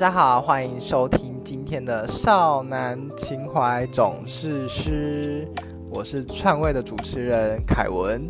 [0.00, 5.46] 大家好，欢迎收听今天的少男情怀总是诗，
[5.90, 8.26] 我是串位的主持人凯文。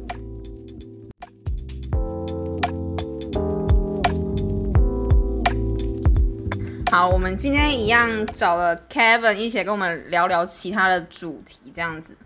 [6.91, 12.17] 好，我们今天一样找了 Kevin 一起跟我们聊聊其他的主题，这样子。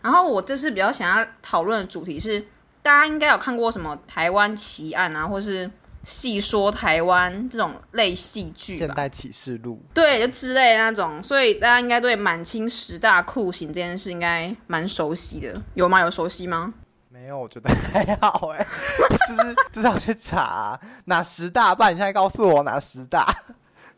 [0.00, 2.40] 然后我这次比较想要讨论的主题是，
[2.82, 5.70] 大家应该有看过什么台湾奇案啊，或是
[6.06, 8.76] 细说台湾这种类戏剧？
[8.76, 11.20] 现代启示录，对，就之类的那种。
[11.20, 16.00] 所以大家应该对满清十大酷刑这件事应该蛮熟悉的，有吗？
[16.00, 16.72] 有熟悉吗？
[17.08, 18.64] 没有，我觉得还好哎，
[19.26, 23.26] 就是就是要去查哪十大，不然你现在告诉我哪十大。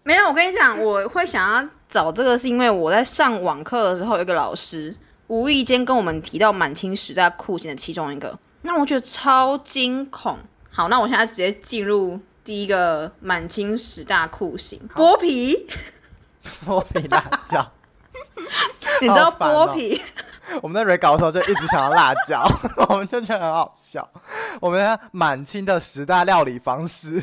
[0.02, 10.38] 没有，我跟你讲，我会想要找这个，是因为我在上网课的时候，有一个老师无意间跟我们提到满清十大酷刑的其中一个，那我觉得超惊恐。
[10.78, 15.66] 好，那我现在直接进入第一个满清十大酷刑——剥皮。
[16.64, 17.72] 剥皮辣椒，
[19.02, 20.00] 你知道剥皮？
[20.62, 22.48] 我们在 re 搞的时候就一直想要辣椒，
[22.88, 24.08] 我们就觉得很好笑。
[24.60, 27.20] 我们要满清的十大料理方式，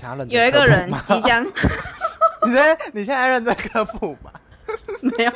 [0.00, 4.32] 想要有一个人即将你现在你现在认真科普吗？
[5.02, 5.32] 没有，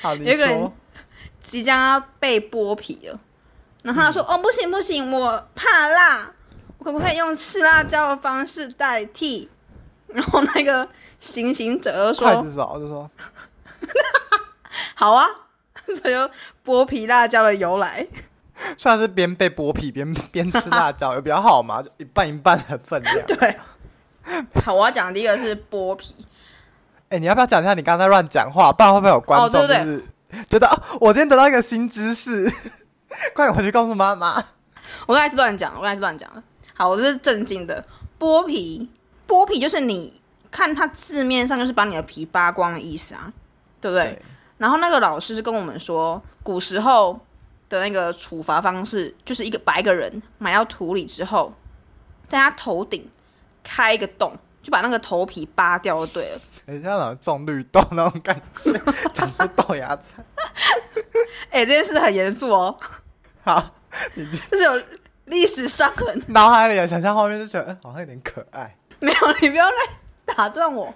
[0.00, 0.72] 好，你有一个人。
[1.42, 3.20] 即将要被剥皮了，
[3.86, 6.28] 然后他说：“哦，不行不行，我怕辣，
[6.78, 9.48] 我可不可以用吃辣椒的方式代替？”
[10.08, 10.88] 然后那个
[11.20, 13.08] 行刑者就说筷子手就说
[14.94, 15.24] ，：“好啊。”
[15.86, 16.28] 这就
[16.64, 18.04] 剥皮辣椒的由来。
[18.76, 21.80] 算是边被剥皮边边吃辣椒，有比较好嘛？
[21.80, 23.16] 就一半一半的分量。
[23.24, 23.56] 对，
[24.64, 26.16] 好，我要讲的第一个是剥皮。
[27.10, 28.72] 哎、你要不要讲一下你刚才乱讲话？
[28.72, 30.04] 不然会不会有观众就哦对对是
[30.48, 32.52] 觉得、哦、我今天得到一个新知识？
[33.34, 34.42] 快点回去告诉妈妈。
[35.06, 36.42] 我刚才是乱讲，我刚才是乱讲的。
[36.74, 37.84] 好，我这是正经的。
[38.18, 38.88] 剥皮，
[39.26, 43.32] 剥皮就是你看它字面上就是把你的皮扒光的意思啊，
[43.80, 44.20] 对不对？
[44.58, 47.18] 然后那个老师是跟我们说，古时候
[47.68, 51.52] 的那个处罚方式，就是一个把一个人埋到土里之后，
[52.26, 53.06] 在他头顶
[53.62, 56.40] 开一个洞，就把那个头皮扒掉就对了。
[56.66, 58.72] 很像老种种绿豆那种感觉，
[59.12, 60.24] 长出豆芽菜。
[61.50, 62.76] 哎、这件事很严肃哦，
[63.46, 63.64] 好，
[64.50, 64.82] 就是有
[65.26, 66.20] 历史伤痕。
[66.28, 68.76] 脑海里有想象画面就觉得，嗯，好像有点可爱。
[68.98, 69.76] 没有，你不要来
[70.34, 70.92] 打断我。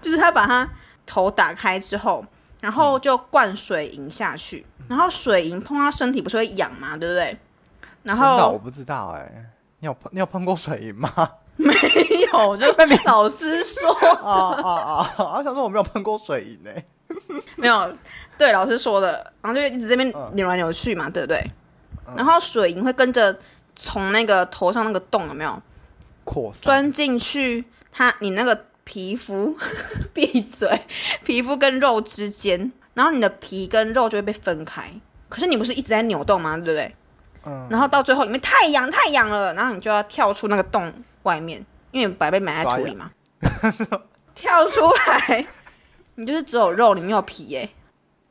[0.00, 0.68] 就是他把他
[1.06, 2.24] 头打开之后，
[2.60, 6.96] 然后就灌水银下去，然后水银碰到身体不是会痒吗？
[6.96, 7.38] 对不对？
[8.02, 9.30] 然真的我后不知道哎、
[9.78, 11.10] 你有碰你有碰过水银吗？
[11.56, 11.74] 没
[12.32, 16.84] 有，就那你老师说哦哦哦，我想说我没有碰过水银哎、
[17.56, 17.96] 没有，
[18.38, 21.44] 对老师说的，然后就一直这边嗯扭来扭去嘛，对不对？
[22.16, 23.38] 然后水银会跟着
[23.76, 25.62] 从那个头上那个洞有没有。
[26.52, 29.56] 钻进去它你那个皮肤，
[30.14, 30.80] 闭嘴，
[31.24, 34.88] 皮肤跟肉之间，然后你的皮跟肉就会被分开。
[35.28, 36.56] 可是你不是一直在扭动吗？
[36.56, 36.94] 对不对？
[37.46, 40.92] 嗯，然后到最后里面太痒太痒了，然后你就要跳出那个洞
[41.24, 41.58] 外面，
[41.90, 43.10] 因为你本来被埋在土里嘛，
[44.36, 45.44] 跳出来，
[46.20, 47.66] 你就是只有肉，你没有皮耶、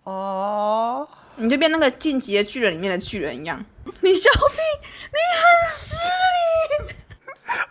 [0.04, 3.66] 哦，你就变那个晋级的巨人里面的巨人一样。
[4.02, 5.96] 你笑屁，你很失
[6.88, 6.96] 礼。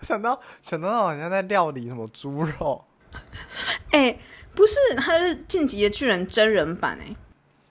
[0.03, 2.84] 想到想到好像在料理什么猪肉，
[3.93, 4.19] 哎、
[4.56, 7.15] 不是，他是晋级的巨人真人版哎、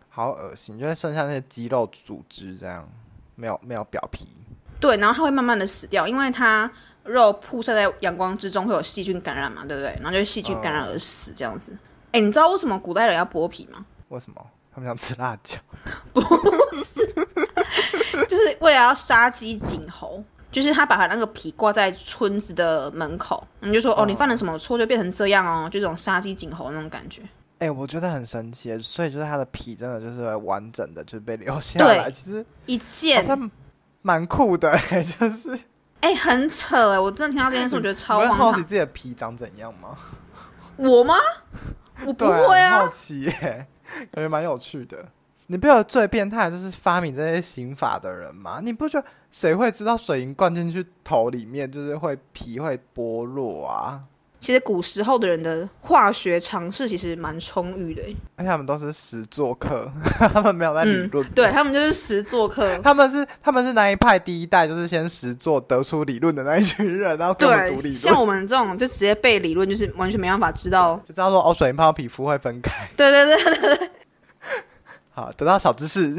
[0.07, 2.89] 好恶心，就是剩下那些肌肉组织这样，
[3.35, 4.25] 没有没有表皮。
[4.79, 6.71] 对，然后它会慢慢的死掉，因为它
[7.03, 9.93] 肉曝晒在阳光之中会有细菌感染嘛，对不对？
[10.01, 11.75] 然后就细菌感染而死这样子。
[12.11, 13.85] 哎、你知道为什么古代人要剥皮吗？
[14.09, 14.45] 为什么？
[14.73, 15.59] 他们想吃辣椒？
[16.13, 16.21] 不
[16.83, 17.05] 是
[18.27, 27.21] 就是为了要杀鸡儆猴，就是他把他那个皮挂在村子的门口，你就说哦，你犯了什么错就变成这样哦，就这种杀鸡儆猴那种感觉。
[27.59, 32.03] 哎、我觉得很神奇，所以就是他的皮真的就是完整的，就是被留下来。
[32.03, 33.51] 对其实一好见，像
[34.03, 35.59] 蛮酷的、欸， 就是
[36.01, 38.53] 哎、很扯哎，我真的听到这件事，我觉得超好。
[38.53, 39.97] 奇自己的皮长怎样吗？
[40.77, 41.15] 我吗？
[42.05, 43.67] 我不对会好，奇耶、
[44.11, 45.07] 感觉蛮有趣的。
[45.47, 48.59] 你不觉得最变态就是发明这些刑法的人吗？
[48.61, 54.03] 你不觉得谁会知道水银灌进去头里面就是会皮会剥落啊？
[54.39, 58.15] 其实古时候的人的化学常识其实蛮充裕的欸。
[58.35, 59.91] 而且他们都是实作课，
[60.33, 62.77] 他们没有在理论、嗯对他们就是实做课。
[62.79, 70.95] 他们是他们是那一派第一代，就是先实做得出理论的那一群人，然后跟我们读理对，像，我们这种就直接背理论，就是完全没办法知道。
[71.05, 72.87] 就知道说哦，水银泡皮肤会分开。
[72.95, 73.89] 对对对
[75.11, 76.15] 好，得到小知识。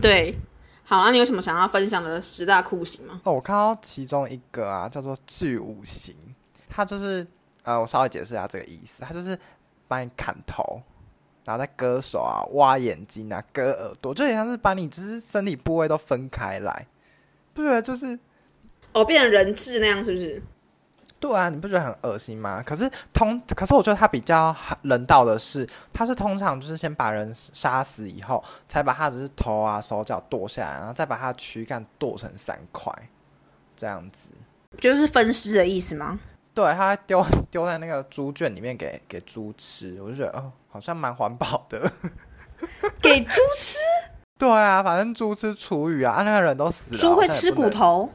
[0.00, 0.38] 对。
[0.84, 3.18] 好，那你有什么想要分享的十大酷刑吗？
[3.24, 6.14] 哦，我看到其中一个啊，叫做巨五行，
[6.68, 7.26] 它就是
[7.62, 9.38] 呃，我稍微解释一下这个意思，他就是
[9.88, 10.82] 把你砍头，
[11.44, 16.86] 然后再割手啊、挖眼睛啊、割耳朵，就好像是把你就是身体部位都分开来，
[17.54, 18.18] 不觉得就是
[18.92, 20.42] 哦，变成人质那样是不是？
[21.20, 22.60] 对啊，你不觉得很恶心吗？
[22.66, 32.92] 可是通，可是我觉得他比较人道的是，他是通常就是先把人杀死以后，才把他只是头啊、手脚剁下来，然后再把他的躯干剁成三块，
[33.76, 34.32] 这样子。
[34.80, 36.18] 就是分尸的意思吗？
[36.54, 41.90] 对，他丢 丢在那个猪圈里面给给猪吃，我就觉得哦，好像蛮环保的。
[43.00, 43.78] 给猪吃？
[44.38, 47.00] 对啊，反正猪吃厨余啊，那个人都死了。
[47.00, 48.10] 猪会吃骨头？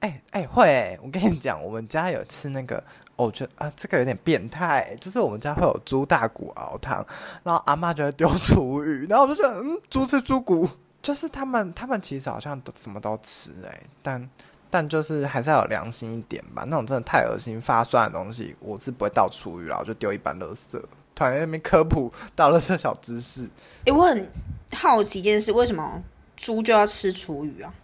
[0.00, 2.82] 哎哎会，我跟你讲，我们家有吃那个，
[3.16, 7.04] 我觉得啊，这个有点变态，就是我们家会有猪大骨熬汤，
[7.42, 10.68] 然后阿妈就会丢厨余，然后我就觉得，嗯，猪吃猪骨，
[11.02, 14.28] 就是他们他们其实好像都什么都吃哎，但
[14.70, 20.80] 但就是还是要有良心一点吧，那种真的太恶心发酸的东西，我是不会倒厨余了，我就丢一般垃圾。
[21.14, 23.48] 突然那边科普倒垃圾小知识，
[23.84, 24.30] 哎，我很
[24.72, 26.02] 好奇一件事，为什么
[26.36, 27.74] 猪就要吃厨余啊？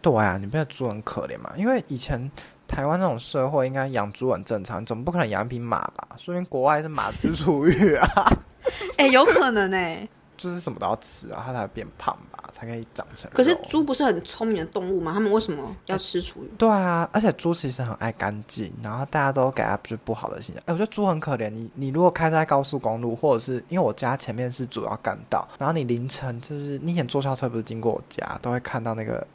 [0.00, 1.52] 对啊，你不觉得猪很可怜吗？
[1.56, 2.30] 因为以前
[2.68, 6.08] 台湾那种社会，应该养猪很正常，总不可能养一匹马吧？
[6.16, 8.08] 说明国外是马吃厨余啊？
[8.96, 10.08] 哎，有可能哎，
[10.40, 13.30] 就是什么都要吃啊，它才会变胖吧，才可以长成。
[13.34, 15.12] 可是猪不是很聪明的动物吗？
[15.12, 16.48] 它们为什么要吃厨余？
[16.56, 20.62] 对啊，而且猪其实很爱干净，然后大家都给它就是不好的形象。
[20.66, 21.50] 哎，我觉得猪很可怜。
[21.50, 29.26] 你你如果开在高速公路，或者是因为我家前面是主要干道，然后你凌晨就是你以前坐校车不是经过我家，都会看到那个。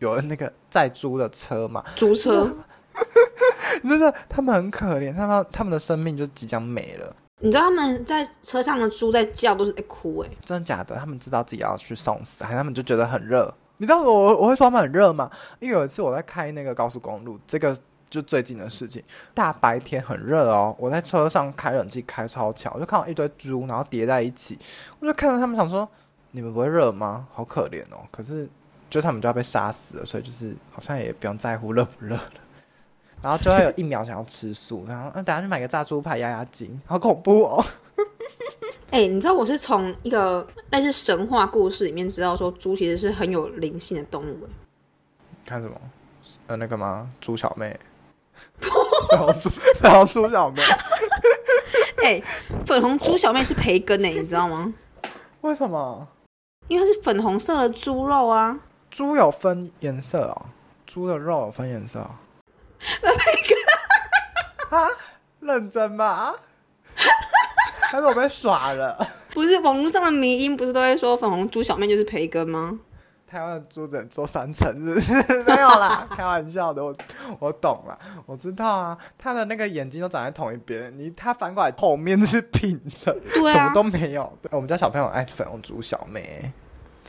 [0.00, 1.82] 有那个载猪的车嘛？
[1.96, 2.52] 猪车，
[3.82, 7.16] 真的，他们很可怜，他们他们的生命就即将没了。
[7.44, 10.96] 你知道他们在车上的猪在叫都是在哭哎，真的假的？
[10.96, 13.54] 他们知道自己要去送死，还他们就觉得很热？
[13.76, 15.30] 你知道我我会说他们很热吗？
[15.60, 17.76] 因为有一次我在开那个高速公路，这个
[18.08, 19.04] 就最近的事情，
[19.34, 24.58] 大白天很热哦，我在车上开冷气开超强，我就看到一堆猪，然后叠在一起，
[24.98, 25.86] 我就看到他们想说，
[26.30, 27.28] 你们不会热吗？
[27.34, 28.48] 好可怜哦，可是。
[28.90, 32.22] 就他们就要被杀死了，所以就是好像也不用在乎热不热了。
[33.24, 37.64] 然后就要有一秒想要吃素，然后嗯，等下去买个炸猪排压压惊，好恐怖哦！
[38.92, 44.46] 哎，你知道我是从一个 类似神话故事里面知道说猪其实是很有灵性的动物。
[45.46, 45.80] 看什么？
[46.48, 47.08] 呃，那个吗？
[47.18, 47.74] 猪小妹？
[49.08, 49.48] 粉红猪，
[49.80, 50.62] 粉红猪小妹。
[52.04, 52.22] 哎，
[52.66, 54.74] 粉红猪小妹是培根哎，你知道吗？
[55.40, 56.06] 为什么？
[56.68, 58.60] 因为它是粉红色的猪肉啊。
[58.90, 60.46] 猪有分颜色哦，
[60.86, 62.06] 猪的肉有分颜色。
[64.70, 64.88] 啊，
[65.40, 66.34] 认真吗？
[67.90, 68.98] 还是我被耍了？
[69.32, 72.78] 不是网络上的迷音，不是都会说粉红猪小妹就是培根吗？
[73.26, 76.84] 台湾的猪只能做三层，没有啦， 开玩笑的。
[76.84, 76.94] 我
[77.40, 78.96] 我懂了，我知道啊。
[79.18, 83.16] 他的那个眼睛都长在同一边，你他反过来后面是平的，
[83.52, 84.38] 什么都没有。
[84.50, 86.52] 我们家小朋友爱粉红猪小妹。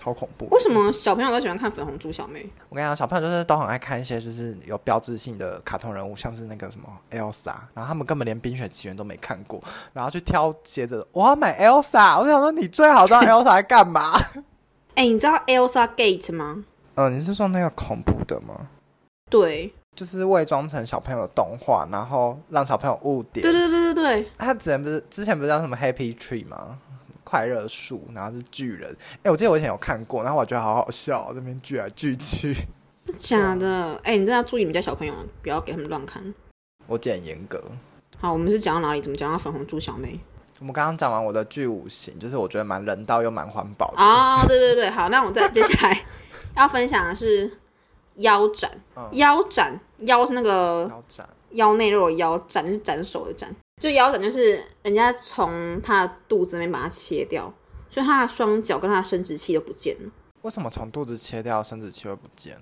[0.06, 0.48] 超恐怖！
[0.52, 2.46] 为什么小朋友都喜欢看粉红猪小妹？
[2.70, 9.60] 我跟你讲，小朋友就是都很爱看一些就是有标志性的卡通人物，像是那个什么 Elsa，然后他们根本连冰雪奇缘都没看过，
[9.94, 12.20] 然后去挑鞋子，我要买 Elsa。
[12.20, 14.12] 我想说，你最好知道 Elsa 在干嘛？
[14.94, 16.64] 哎，你知道 Elsa Gate 吗？
[16.94, 18.68] 嗯，你是说那个恐怖的吗？
[19.32, 23.42] 对，就是伪装成小朋友的动画，然后让小朋友误点。
[23.42, 26.78] 对对对对对，他之前不是之前不是叫什么 Happy Tree 吗？
[27.26, 28.96] 快乐树，然后是巨人。
[29.24, 32.56] 哎，我记得我以前有看过，然后我觉得好好笑，这边聚来聚去。
[33.18, 34.00] 假的？
[34.04, 36.34] 哎，你真的要注意你们家小朋友，不要给他们乱看。
[36.88, 37.62] 我很严格。
[38.18, 39.02] 好，我们是讲到哪里？
[39.02, 40.20] 怎么讲到粉红猪小妹？
[40.60, 44.02] 我们刚刚讲完我的巨五行，就是我觉得蛮人道又蛮环保的。
[44.02, 46.06] 哦，对对对，好，那我再接下来
[46.56, 47.52] 要分享的是
[48.16, 48.72] 腰斩。
[49.12, 53.54] 腰斩，腰是那个腰斩，腰内肉的腰，斩是斩首的斩。
[53.82, 57.54] 就腰斩，就是人家从他的肚子那边把它切掉，
[57.90, 60.12] 所以他的双脚跟他的生殖器都不见了。
[60.44, 62.58] 为什么从肚子切掉生殖器会不见？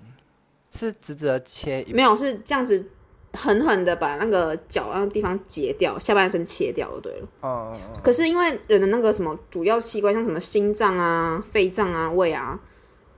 [0.72, 1.84] 是直直的切？
[1.90, 2.90] 没有，是这样子
[3.32, 7.28] 狠狠的把那个脚那个地方截掉，下半身切掉就对了。
[7.42, 7.76] 哦。
[8.02, 12.58] 可是因为人的那个什么主要器官，像什么心脏啊、肺脏啊、胃啊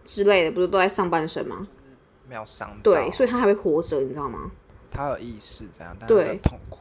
[0.05, 1.67] 之类的，不是都在上半身吗？
[2.29, 2.77] 没有伤。
[2.83, 4.51] 对，所以他还会活着，你知道吗？
[4.91, 6.81] 他有意识，这样，但是痛苦。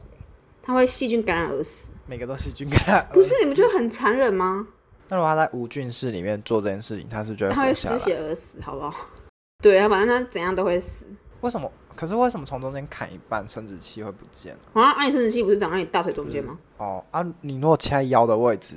[0.66, 3.08] 他会细菌感染而死，每个都细菌感染。
[3.12, 4.66] 不是你们觉得很残忍吗？
[5.08, 8.92] 那如果他在无菌室里面做这件事情，他是觉得他会失血而死，好不好？
[9.62, 11.06] 对啊，反正他怎样都会死。
[11.42, 11.70] 为什么？
[11.94, 14.54] 可是为什么从中间砍一半，生殖器会不见？
[14.72, 16.58] 啊，那你生殖器不是长在你大腿中间吗？
[16.78, 18.76] 哦啊，你如果切在腰的位置，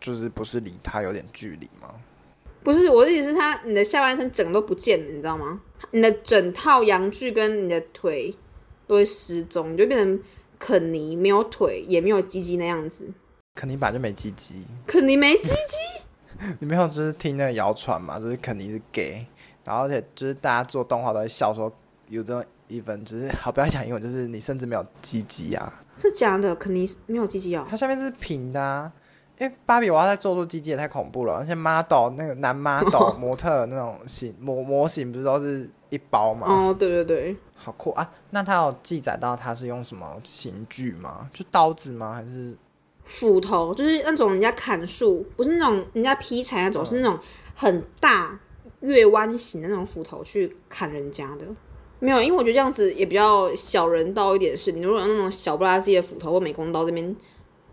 [0.00, 1.94] 就是不是离它有点距离吗？
[2.64, 5.60] 不是，我的意思是，他你的下半身整个都不见了，你知道吗？
[5.92, 8.34] 你的整套阳具跟你的腿
[8.88, 10.20] 都会失踪，你就变成。
[10.58, 13.12] 肯尼没有腿也没有鸡鸡那样子。
[13.54, 19.26] 肯尼本来就没鸡鸡，肯尼没鸡鸡， 你没有就是听那个谣传嘛，就是肯尼是 gay，
[19.64, 21.72] 然后而且就是大家做动画都会笑说
[22.08, 27.66] 有这种 even，就是 好不要讲英文，就是你甚至没有鸡鸡啊，是假的，肯尼没有鸡鸡哦。
[27.68, 28.92] 它下面是平的、啊。
[29.38, 36.46] 因为芭比娃娃在做出机器也太恐怖了，而且 model 那个男 model 模特那种型模模型不是都是一包吗？
[36.48, 38.10] 哦，对对对，好酷啊！
[38.30, 41.30] 那他有记载到他是用什么刑具吗？
[41.32, 42.12] 就刀子吗？
[42.12, 42.56] 还是
[43.04, 47.18] 斧头就是那种人家砍树，不是那种人家劈柴那种，是那种
[47.54, 48.38] 很大
[48.80, 51.46] 月弯形的那种斧头去砍人家的。
[52.00, 54.56] 没有，因为我觉得这样子也比较小人道一点。
[54.56, 57.16] 是你如果有那种小不拉几的斧头或美工刀这边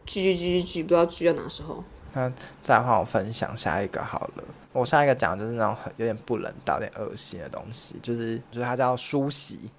[0.06, 1.84] 锯锯锯锯锯，不知道锯到哪时候。
[2.14, 2.32] 那
[2.64, 4.44] 再换我分享下一个好了。
[4.72, 9.70] 我下一个讲的就是那种很有点不人道、有点恶心的东西，就是就是它叫梳洗。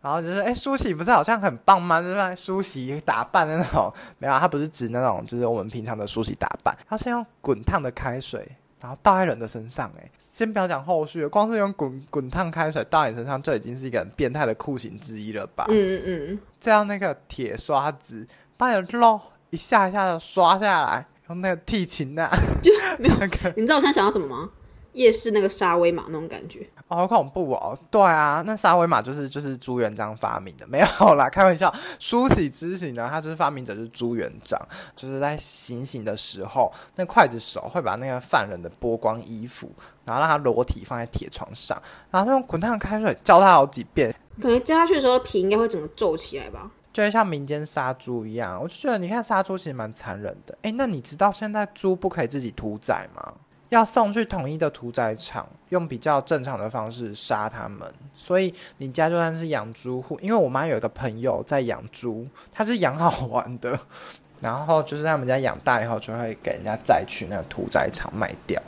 [0.00, 2.00] 然后就是哎，梳洗不是好像很棒吗？
[2.00, 8.48] 就是梳洗打扮的那种，没有，它不是指那种，就是我们平常的梳洗打扮，它是用滚烫的开水，
[8.80, 9.92] 然后倒在人的身上。
[9.98, 15.66] 哎，先不要讲后续，光是用滚滚烫开水倒你身上，就已经是一个很变态的酷刑之一了吧？
[15.68, 19.20] 嗯嗯嗯，再用那个铁刷子把你的肉
[19.50, 22.28] 一下一下的刷下来，用那个剃琴的，
[22.62, 24.50] 就没有 那个你知道我现在想到什么吗？
[24.92, 26.68] 夜市那个沙威玛那种感觉。
[26.88, 27.78] 哦，好恐怖哦！
[27.92, 31.72] 对啊，那沙威玛就是就是朱元璋发明的，没有啦，开玩笑。
[32.00, 34.60] 梳洗之刑呢，它就是发明者就是朱元璋，
[34.96, 39.70] 就是在行刑的时候，那刽子手会把那个犯人的剥光衣服，
[40.04, 41.80] 然后让他裸体放在铁床上，
[42.10, 46.68] 然后用滚烫开水浇他好几遍，感觉浇下去的时候，皮应该会整个皱起来吧？
[46.92, 48.60] 就像民间杀猪一样。
[48.60, 50.56] 我就觉得，你看杀猪其实蛮残忍的。
[50.62, 53.34] 诶，那你知道现在猪不可以自己屠宰吗？
[53.68, 57.88] 要送去统一的屠宰场，用比较正常的方式杀它们。
[58.16, 63.78] 所以你家就算是养猪户，因为我妈有一个朋友在养猪，她是养好玩的，
[64.40, 68.60] 然后就是他们家养大以后，就会给人家再去那个屠宰场卖掉。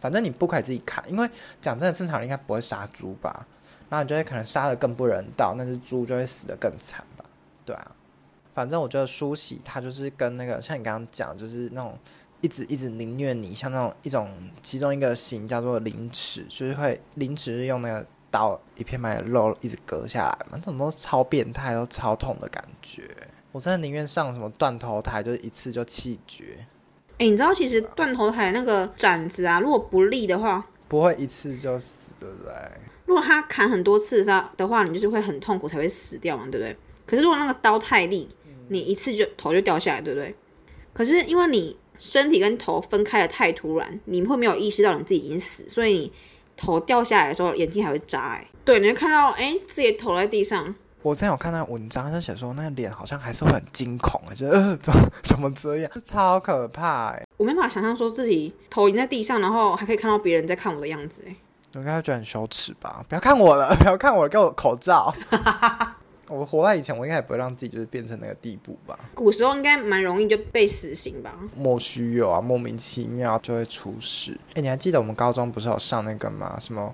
[0.00, 1.28] 反正你不可以自己砍，因为
[1.60, 3.44] 讲真的，正常人应该不会杀猪吧？
[3.88, 7.23] 然后你就会可能杀的更不人道，那只猪就会死的更惨吧？
[7.64, 7.92] 对啊，
[8.54, 11.98] 反正我觉得梳洗它就是跟那个像你刚刚讲，就是那种。
[12.40, 14.28] 一直一直凌虐你，像那种一种
[14.60, 23.08] 其中一个型叫做凌迟，就是会凌迟是用那个刀一片片的肉一直割下来嘛，那种都超变态，都超痛的感觉。
[23.50, 26.58] 我真的宁愿上什么断头台，就是一次就气绝。
[27.16, 32.52] 哎、你知道其实断头台那个斩子啊，如果不利的话，不会一次就死，对不对？
[33.06, 36.76] 如果他砍很多次的的话，你就是会很痛苦才会死掉嘛，对不对？
[37.06, 38.28] 可是如果那个刀太利，
[38.68, 40.34] 你一次就头就掉下来，对不对？
[40.92, 46.12] 可是因为你身体跟头分开的太突然，你会没有意识到你自己已经死，所以你
[46.56, 57.26] 头掉下来的时候，眼睛还会眨、哎，对，你会看到哎、自己的头在地上，我之前有看到文章，就写说那个脸好像还是会很惊恐，觉得呃 怎么怎么这样，就超可怕哎。
[57.36, 61.36] 我没办法想象说自己头已经在地上，然后还可以看到别人在看我的样子、哎，
[61.74, 63.04] 我应该会觉得很羞耻吧？
[63.08, 65.14] 不要看我了， 不要看我了，给我口罩。
[66.34, 68.98] 我活在以前，我应该也不会让自己就是变成那个地步吧。
[69.14, 71.38] 古时候应该蛮容易就被死刑吧？
[71.56, 74.36] 莫须有啊，莫名其妙就会出事。
[74.54, 76.56] 哎、你还记得我们高中不是有上那个吗？
[76.58, 76.92] 什么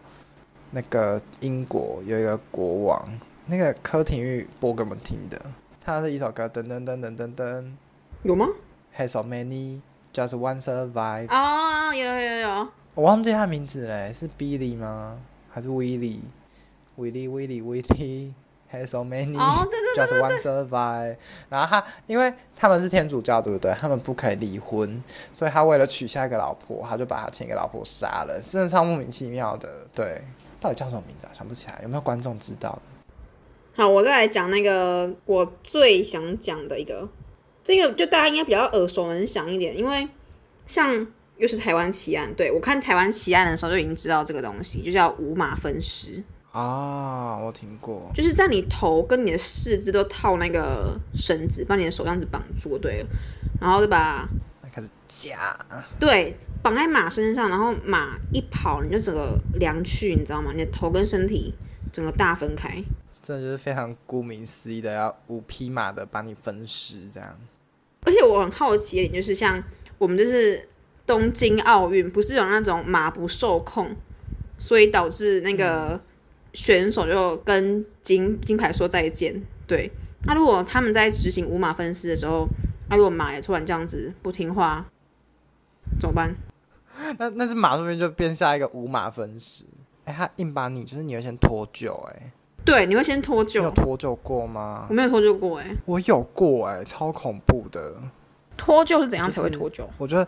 [0.73, 5.41] 那个英国有一个国王，那个柯廷玉播给我们听的，
[5.85, 7.65] 他是一首歌，噔噔噔噔噔噔
[8.23, 8.47] 有吗
[8.97, 9.81] ？，Has so many,
[10.13, 11.29] just one survive。
[11.29, 15.19] 啊、有有有有，我忘记他名字嘞，是 Billy 吗？
[15.49, 18.33] 还是 Willie？Willie Willie Willie
[18.73, 19.35] has so many
[19.97, 21.17] just one survive。
[21.49, 23.73] 然后他因为他们是天主教，对不对？
[23.75, 29.69] 他们不可以离婚，所以他为了娶下一个老婆，他就把他前一个老婆杀了，真的超莫名其妙的。
[29.95, 30.23] 对，
[30.61, 31.31] 到底叫什么名字啊？
[31.33, 33.83] 想不起来，有没有观众知道的？
[33.83, 37.09] 好，我再来讲那个我最想讲的一个，
[37.65, 40.07] 这个就大家应该比较耳熟能详一点，因为
[40.67, 41.07] 像
[41.39, 46.23] 又是台湾奇案，对我看台湾奇案的时候就已经知道这个东西，就叫五马分尸，
[46.53, 48.11] 啊，我听过。
[48.15, 53.07] 就是在你头跟你的四肢都套那个绳子，把你的手这样子绑住，对了，
[53.61, 54.29] 然后就把
[54.73, 55.57] 开始夹，
[55.99, 60.53] 对绑在马身上，然后马一跑你就整个凉去，你知道吗？
[60.55, 61.55] 你的头跟身体
[61.93, 62.83] 整个大分开。
[63.23, 67.37] 这就是非常顾名思义的，要五匹马的把你分尸这样。
[68.03, 69.63] 而且我很好奇的点就是，像
[69.99, 70.69] 我们就是
[71.07, 73.95] 东京奥运，不是有那种马不受控，
[74.59, 76.01] 所以导致那个
[76.53, 79.43] 选手就跟金金牌说再见。
[79.67, 79.91] 对，
[80.25, 82.49] 那如果他们在执行五马分尸的时候，
[82.89, 84.85] 那如果马也突然这样子不听话，
[85.99, 86.35] 怎么办？
[87.19, 89.65] 那那是马上面就变下一个五马分尸。
[90.05, 92.33] 哎、他硬把你，就是你会先脱臼，哎，
[92.65, 93.71] 对，你会先脱你有。
[93.71, 94.95] 脱臼过吗我？
[94.95, 97.95] 没有脱臼过哎、我有过哎、超恐怖的。
[98.57, 99.85] 脱臼是怎样才会脱臼？
[99.97, 100.27] 我觉得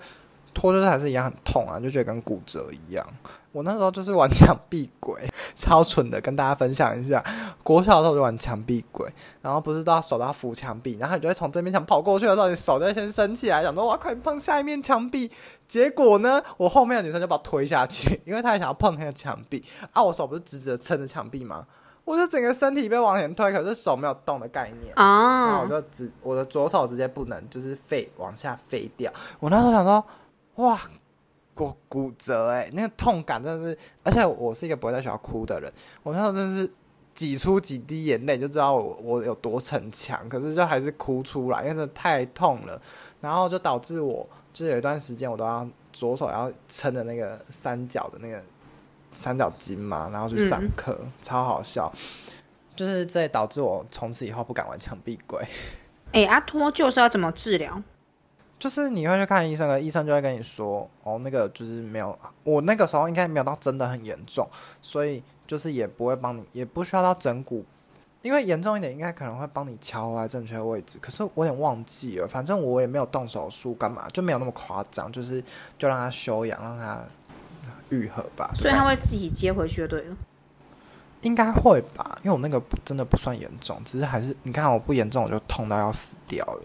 [0.54, 3.06] 脱臼还是一样很痛啊，就觉得跟骨折一样。
[3.52, 5.20] 我那时候就是玩墙壁鬼，
[5.54, 7.22] 超蠢的，跟大家分享一下。
[7.62, 9.06] 国小的时候就玩墙壁鬼，
[9.42, 15.30] 然后不是都要手都要扶墙壁，然后你就会从这面墙跑过去的时候，你手就会先伸起来，想说我要快碰下一面墙壁。
[15.66, 21.66] 结果呢，我后面的女生就把我推下去，因为她也想要碰那个墙壁啊，我手不是直直的撑着墙壁吗？
[22.04, 25.46] 我就整个身体被往前推，可是手没有动的概念啊。
[25.46, 29.12] 然后我啊，就直我的左手直接不能，就是飞往下飞掉。
[29.38, 30.02] 我那时候想说，
[30.56, 30.80] 哇，
[31.54, 36.72] 骨骨折哎、那个痛感真的是，而且我是一个不会在学校哭的人，我那时候真的是
[37.14, 42.80] 挤出几滴眼泪，就知道我我有多逞强，可是就还是哭出来，因为真的太痛了，
[43.20, 48.42] 然后就导致我就有一段时间我都要左手要撑着那个三角的那个
[49.12, 51.92] 三角巾嘛，然后去上课，超好笑。
[52.74, 55.46] 就是这也导致我从此以后不敢玩墙壁鬼。
[56.12, 57.82] 哎、阿托就是要怎么治疗？
[58.62, 64.48] 就是你会去看医生，的医生就会跟你说，哦，那个就是没有，我那个时候应该没有到真的很严重，
[64.80, 67.64] 所以就是也不会帮你，也不需要到整骨，
[68.20, 75.42] 因为严重一点应该可能会帮你敲回来正确位置，可是我有点忘记了，反正我也没有动手术干嘛，就没有那么夸张，就是
[75.76, 77.02] 就让它休养，让它
[77.88, 78.52] 愈合吧。
[78.54, 80.16] 所以他会自己接回去就对了。
[81.22, 86.62] 应该会吧，因为我那个真的不算严重，只是还是你看我不严重，我就痛到要死掉了。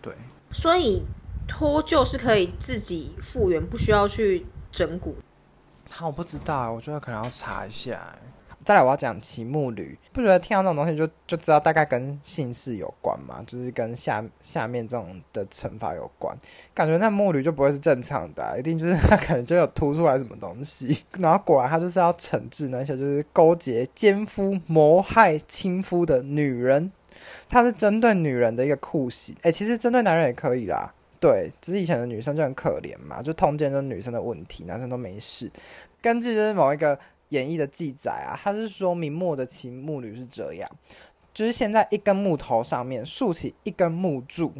[0.00, 0.14] 对，
[0.52, 1.02] 所以
[1.48, 5.16] 脱臼是可以自己复原，不需要去整骨。
[5.90, 8.16] 好，我不知道，我觉得可能要查一下。
[8.64, 13.42] 再来，我要讲骑木驴，不觉得听到这种东西就就知道大概跟姓氏有关嘛？
[13.44, 16.32] 就是跟下下面这种的惩罚有关。
[16.72, 26.92] 感觉那木驴就不会是正常的、一定就是他可能就有突出来什么东西， 然后果然他就是要惩治那些就是勾结奸夫、谋害亲夫的女人。
[27.48, 30.92] 它是针对女人的一个酷刑，诶，其实针对男人也可以啦。
[31.20, 35.48] 对，只是以前的女生就很可怜嘛，就通奸就是女生的问题，男生都没事。
[36.00, 40.68] 根据就是某一个演绎的记载啊，他是说明末的秦木驴是这样，
[41.32, 44.52] 就是先在一根木头上面竖起一根木柱，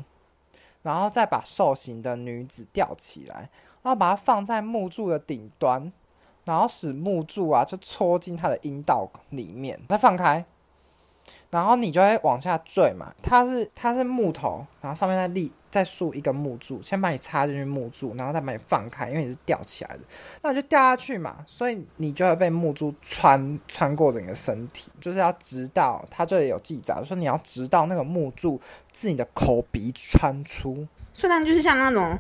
[0.83, 3.51] 然后再把受刑的女子吊起来，
[3.83, 5.93] 然后把它放在木柱的顶端，
[6.45, 10.45] 然后使木柱啊就戳进她的阴道里面，再放开。
[11.51, 20.01] 然后你就会往下坠嘛，它是它是木头，然后上面再立再竖一根木柱，先把你插进去木柱，然后再把你放开，因为你是吊起来的，
[20.43, 32.19] 那你就掉下去嘛，所以你就会被木柱穿穿过整个身体，就是要直到它这里有记载说你要直到那个木柱自你的口鼻穿出，所以它就是像那种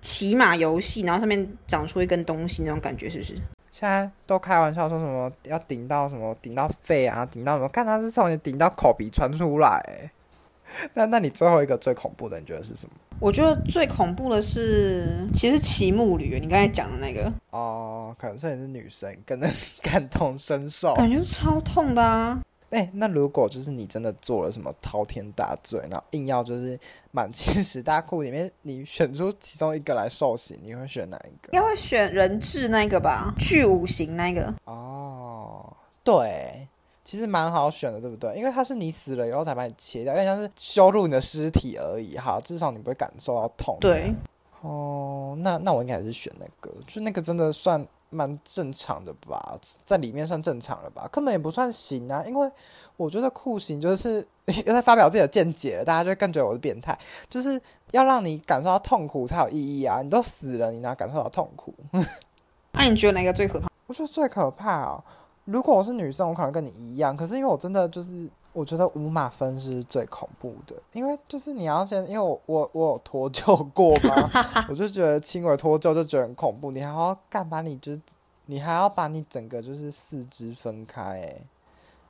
[0.00, 3.36] 骑马游戏，然后上面长出一根东西那种感觉，是不是？
[3.82, 10.08] 现在都开玩笑说什么要顶到什么顶到肺啊，顶到什么，看他是从你顶到口鼻穿出来欸。
[10.94, 12.92] 那那你最后一个最恐怖的，你觉得是什么？
[13.18, 19.50] 我觉得最恐怖的是，其实骑木驴，你刚才讲的那个，哦，可能是你是女生，更能
[19.82, 20.94] 感同身受。
[20.94, 22.40] 感觉是超痛的啊！
[22.72, 26.78] 哎、那如果就是你真的做了什么滔天大罪，然后硬要就是
[27.10, 31.52] 满清十大库里面你选出其中一个来受刑，你会选哪一个？
[31.52, 34.52] 应该会选人质那个吧，去五行那个。
[34.64, 35.70] 哦，
[36.02, 36.66] 对，
[37.04, 38.34] 其实蛮好选的，对不对？
[38.34, 42.16] 因为它是你死了以后才把你切掉，因为像是羞辱你的尸体而已。
[42.16, 43.76] 哈，至少你不会感受到痛。
[43.80, 44.14] 对，
[44.62, 52.50] 哦，那那我应该还是选那个，就那个真的算蛮正常的吧，在里面算正常了吧，根本也不算刑啊，因为
[52.96, 54.26] 我觉得酷刑就是
[54.66, 56.96] 又在发表自己的见解了，大家就会更觉得我是变态，
[57.28, 61.74] 就是要让你感受到痛苦才有意义啊，你都死了，你哪感受到痛苦？
[62.72, 63.68] 那、你觉得哪个最可怕？
[63.86, 65.02] 我觉得最可怕哦，
[65.46, 68.30] 如果我是女生，我可能跟你一样，可是因为我真的就是。
[68.52, 74.30] 我觉得五马分是最恐怖的，因为就是你要先，因为我我我有脱臼过嘛，
[74.68, 77.62] 我就觉得轻微脱臼就觉得很恐怖，你还要干把？
[77.62, 78.00] 你就是
[78.46, 81.46] 你还要把你整个就是四肢分开、欸，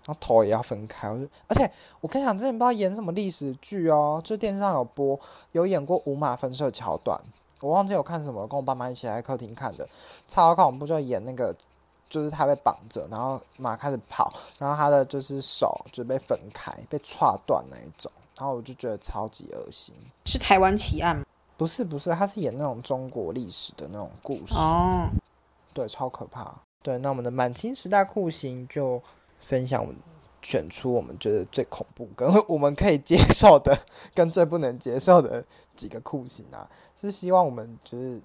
[0.05, 1.09] 然后头也要分开。
[1.09, 5.19] 我就而且我跟你讲，之前不知道演什么历史剧哦，就电视上有播，
[5.53, 7.21] 有演过五马分尸的桥段，
[7.61, 9.89] 我忘记有看什么了，跟我爸妈一起来客厅看的，
[10.27, 11.55] 超恐怖，就演那个。
[12.13, 19.95] 就是他被绑着，然后马开始跑，然后他的就是手就被分开，被叉断那一种，然后我就觉得超级恶心。
[20.27, 21.25] 是台湾奇案吗？
[21.57, 25.09] 不是不是，他是演那种中国历史的那种故事，哦，
[25.73, 26.55] 对，超可怕。
[26.83, 29.03] 对，那我们的满清十大酷刑就
[29.41, 29.83] 分享，
[30.43, 33.75] 选出我们觉得最恐怖、跟我们可以接受的，
[34.13, 35.43] 跟最不能接受的
[35.75, 38.21] 几个酷刑啊，是希望我们就是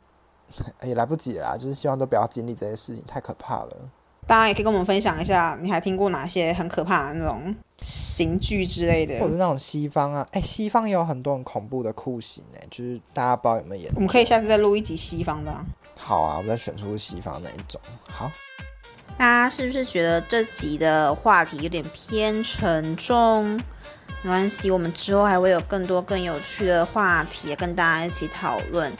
[0.83, 3.77] 也来不及啦，就是希望都不要经历这些事情，太可怕了。
[4.25, 9.17] 大家也可以跟我们分享一下，你还听过哪些很可怕的那种刑具之类的？
[9.19, 13.91] 或者那种西方啊，哎，西方也有很多很恐怖的酷刑哎，就是大家不知道有没有演。
[13.95, 15.53] 我们可以下次再录一集西方的。
[15.97, 17.79] 好啊，我们再选出西方那一种。
[18.09, 18.29] 好，
[19.17, 23.57] 大家是不是觉得这集的话题有点偏沉重？
[24.23, 28.91] 没关系，我们之后还会有更多更有趣的话题跟大家一起讨论。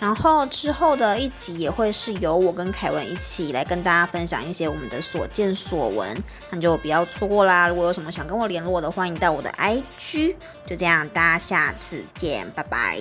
[0.00, 6.16] 然后之后的一集也会是由我跟凯文一起来跟大家分享一些我们的所见所闻，
[6.50, 7.68] 那就不要错过啦！
[7.68, 10.36] 如果有什么想跟我联络的，欢迎到我的 IG。
[10.66, 12.98] 就这样，大家下次见，拜拜。